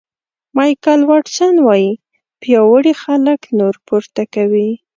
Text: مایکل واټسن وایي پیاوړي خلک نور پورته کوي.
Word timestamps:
مایکل 0.57 1.01
واټسن 1.09 1.55
وایي 1.67 1.91
پیاوړي 2.41 2.93
خلک 3.03 3.39
نور 3.59 3.73
پورته 3.85 4.23
کوي. 4.33 4.69